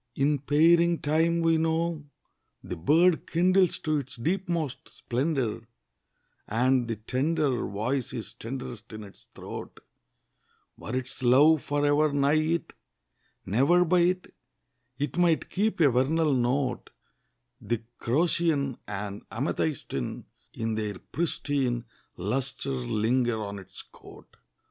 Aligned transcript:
In 0.15 0.39
pairing 0.39 0.97
time, 0.97 1.41
we 1.41 1.59
know, 1.59 2.03
the 2.63 2.75
bird 2.75 3.27
Kindles 3.27 3.77
to 3.77 3.99
its 3.99 4.15
deepmost 4.17 4.89
splendour, 4.89 5.67
And 6.47 6.87
the 6.87 6.95
tender 6.95 7.67
Voice 7.67 8.11
is 8.11 8.33
tenderest 8.33 8.93
in 8.93 9.03
its 9.03 9.25
throat: 9.35 9.79
Were 10.75 10.95
its 10.95 11.21
love 11.21 11.61
for 11.61 11.85
ever 11.85 12.11
nigh 12.11 12.33
it, 12.41 12.73
Never 13.45 13.85
by 13.85 13.99
it, 13.99 14.33
It 14.97 15.19
might 15.19 15.51
keep 15.51 15.79
a 15.79 15.91
vernal 15.91 16.33
note, 16.33 16.89
The 17.61 17.83
crocean 17.99 18.79
and 18.87 19.21
amethystine 19.31 20.25
In 20.55 20.73
their 20.73 20.97
pristine 20.97 21.85
Lustre 22.17 22.71
linger 22.71 23.37
on 23.39 23.59
its 23.59 23.83
coat. 23.83 24.35